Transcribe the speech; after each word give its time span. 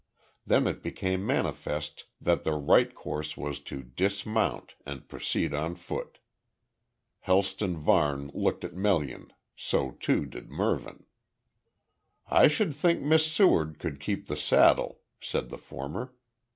Then 0.47 0.65
it 0.65 0.81
became 0.81 1.23
manifest 1.27 2.05
that 2.19 2.43
the 2.43 2.53
right 2.55 2.91
course 2.95 3.37
was 3.37 3.59
to 3.59 3.83
dismount, 3.83 4.73
and 4.83 5.07
proceed 5.07 5.53
on 5.53 5.75
foot. 5.75 6.17
Helston 7.19 7.77
Varne 7.77 8.31
looked 8.33 8.63
at 8.63 8.73
Melian, 8.73 9.31
so 9.55 9.91
too, 9.91 10.25
did 10.25 10.49
Mervyn. 10.49 11.05
"I 12.25 12.47
should 12.47 12.73
think 12.73 13.03
Miss 13.03 13.31
Seward 13.31 13.77
could 13.77 13.99
keep 13.99 14.25
the 14.25 14.35
saddle," 14.35 15.01
said 15.19 15.49
the 15.49 15.57
former. 15.59 16.15